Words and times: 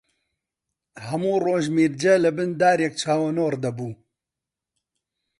هەموو 1.07 1.35
ڕۆژ 1.45 1.65
میرجە 1.75 2.13
لەبن 2.25 2.49
دارێک 2.61 2.93
چاوەنۆڕ 3.01 3.53
بوو 3.77 3.93